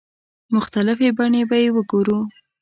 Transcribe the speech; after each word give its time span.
مختلفې 0.55 1.09
بڼې 1.17 1.41
به 1.49 1.57
یې 1.63 1.69
وګورو. 1.75 2.19